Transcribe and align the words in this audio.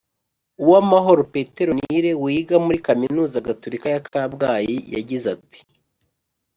uwamahoro 0.63 1.21
petronille 1.33 2.11
wiga 2.23 2.55
muri 2.65 2.77
kaminuza 2.87 3.45
gatulika 3.47 3.87
ya 3.95 4.01
kabgayi 4.11 4.75
yagize 4.95 5.25
ati: 5.35 5.59